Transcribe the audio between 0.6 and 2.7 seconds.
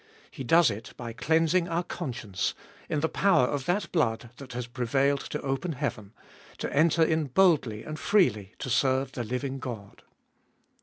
it by cleansing our conscience,